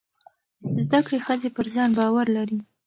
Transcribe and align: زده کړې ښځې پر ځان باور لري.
زده 0.83 0.99
کړې 1.05 1.17
ښځې 1.25 1.49
پر 1.55 1.65
ځان 1.73 1.89
باور 1.97 2.27
لري. 2.37 2.57